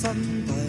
[0.00, 0.16] 真
[0.46, 0.59] 的。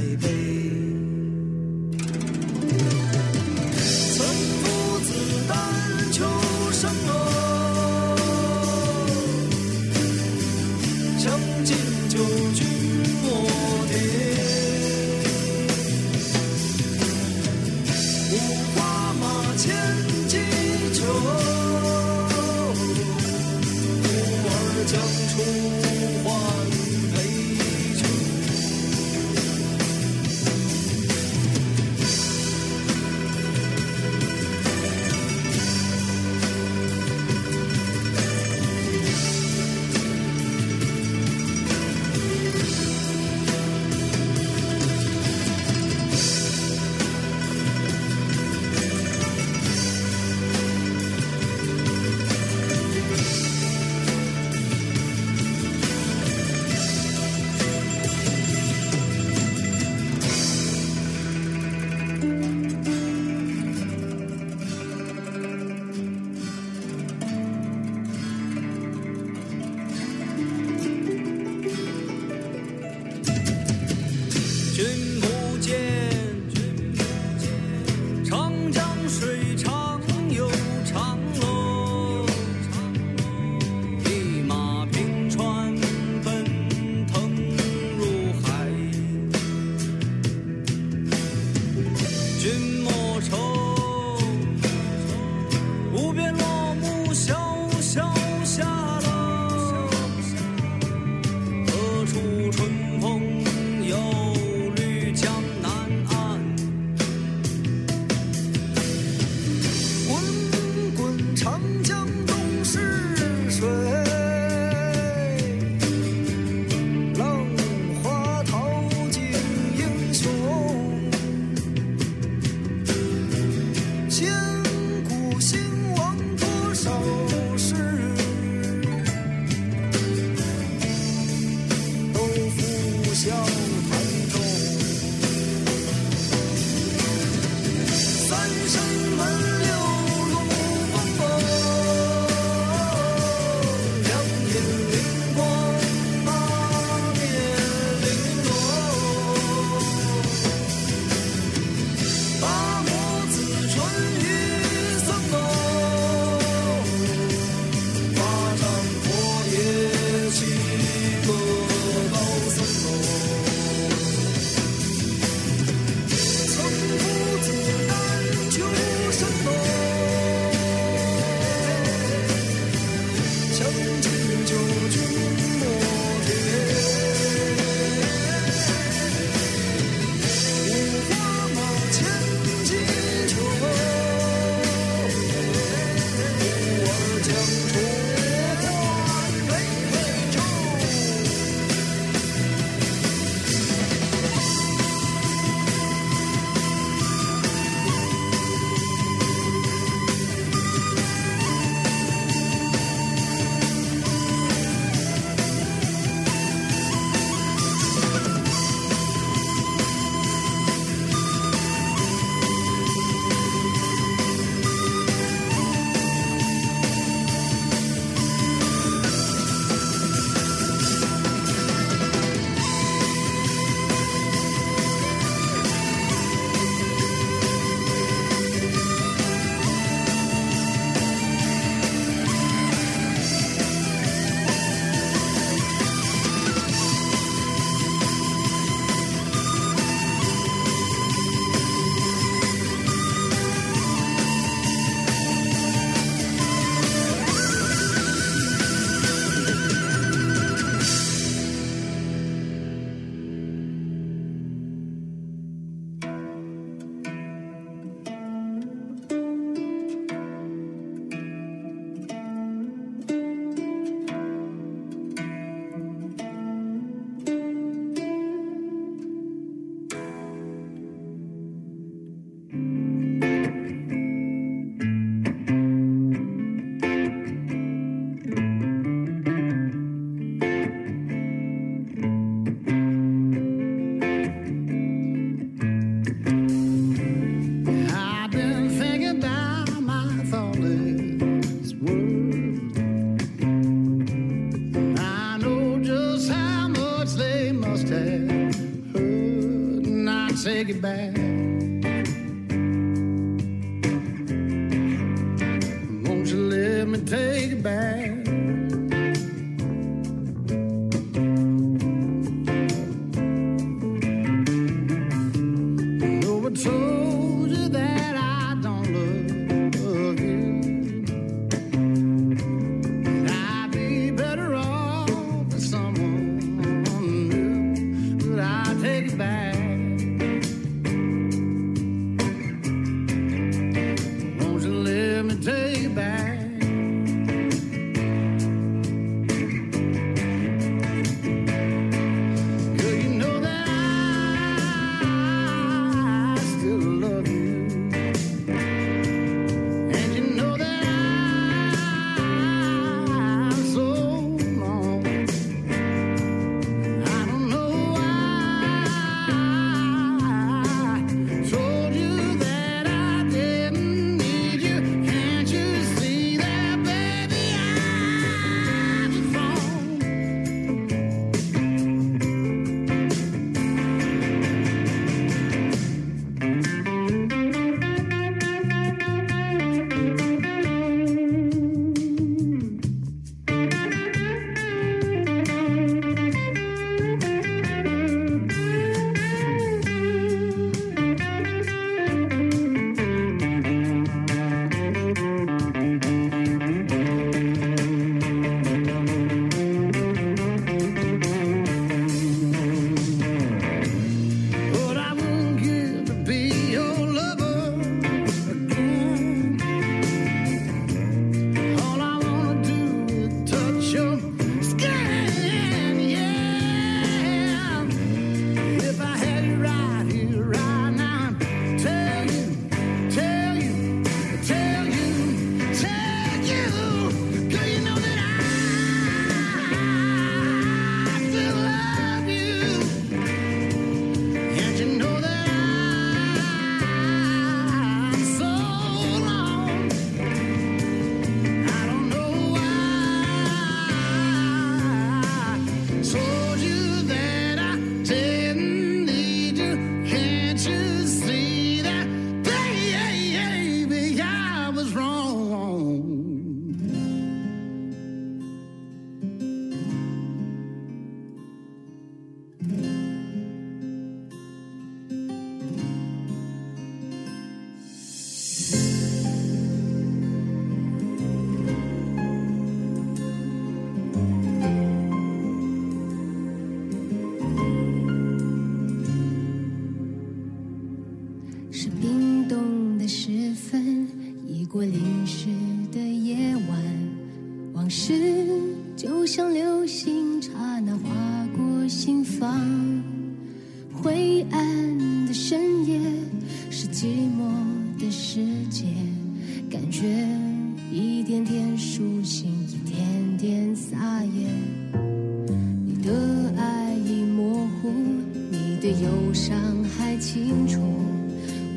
[509.45, 509.57] 上
[509.97, 510.79] 还青楚，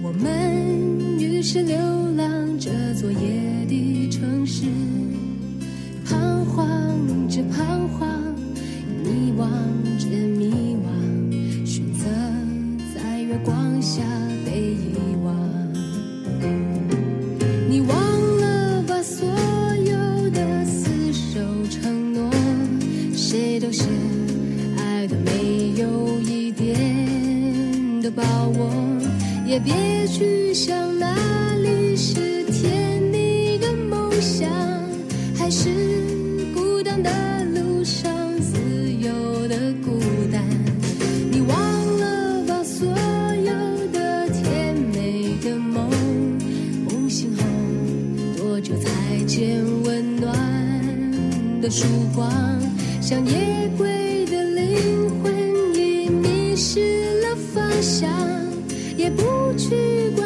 [0.02, 1.78] 我们于是流
[2.14, 3.11] 浪这座。
[3.11, 3.43] 夜。
[37.02, 37.10] 的
[37.46, 38.10] 路上，
[38.40, 38.58] 自
[39.00, 39.12] 由
[39.48, 39.98] 的孤
[40.32, 40.42] 单，
[41.30, 42.62] 你忘了吧？
[42.62, 43.52] 所有
[43.92, 45.90] 的甜美的梦，
[46.84, 47.42] 梦醒后
[48.36, 48.90] 多久才
[49.26, 49.50] 见
[49.84, 50.30] 温暖
[51.60, 52.30] 的曙光？
[53.00, 54.78] 像夜归的灵
[55.22, 55.34] 魂，
[55.74, 58.08] 已迷失了方向，
[58.96, 60.24] 也不去管。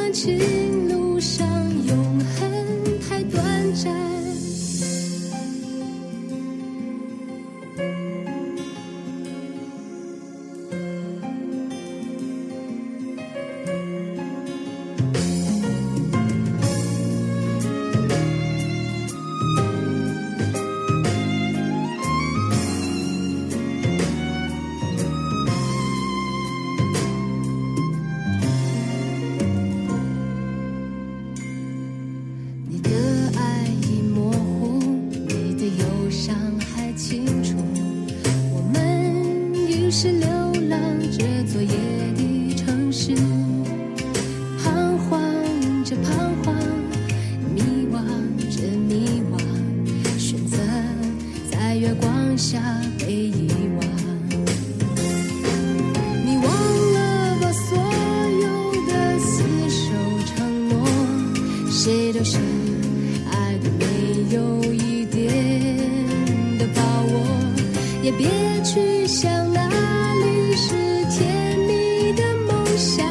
[68.10, 68.26] 也别
[68.64, 69.68] 去想哪
[70.14, 70.72] 里是
[71.10, 73.06] 甜蜜的梦想，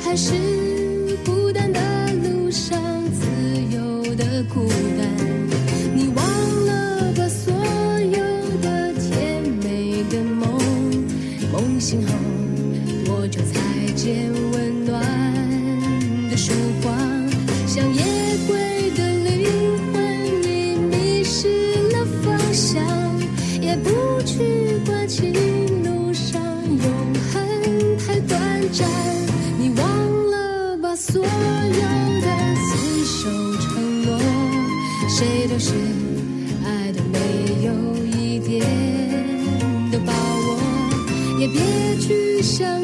[0.00, 0.61] 还是。
[41.42, 41.60] 也别
[41.98, 42.81] 去想。